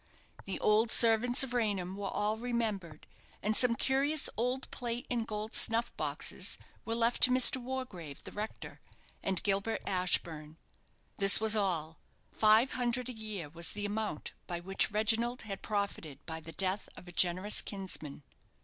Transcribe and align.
The 0.45 0.59
old 0.59 0.89
servants 0.89 1.43
of 1.43 1.53
Raynham 1.53 1.95
were 1.95 2.09
all 2.09 2.35
remembered, 2.37 3.05
and 3.43 3.55
some 3.55 3.75
curious 3.75 4.31
old 4.35 4.67
plate 4.71 5.05
and 5.11 5.27
gold 5.27 5.53
snuff 5.53 5.95
boxes 5.95 6.57
were 6.85 6.95
left 6.95 7.21
to 7.21 7.29
Mr. 7.29 7.57
Wargrave, 7.61 8.23
the 8.23 8.31
rector, 8.31 8.81
and 9.21 9.43
Gilbert 9.43 9.83
Ashburne. 9.85 10.57
This 11.17 11.39
was 11.39 11.55
all. 11.55 11.99
Five 12.31 12.71
hundred 12.71 13.09
a 13.09 13.13
year 13.13 13.47
was 13.47 13.73
the 13.73 13.85
amount 13.85 14.33
by 14.47 14.59
which 14.59 14.89
Reginald 14.89 15.43
had 15.43 15.61
profited 15.61 16.25
by 16.25 16.39
the 16.39 16.51
death 16.53 16.89
of 16.97 17.07
a 17.07 17.11
generous 17.11 17.61
kinsman. 17.61 18.23